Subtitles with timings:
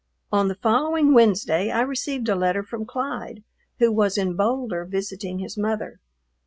[0.31, 3.43] On the following Wednesday I received a letter from Clyde,
[3.77, 5.99] who was in Boulder visiting his mother.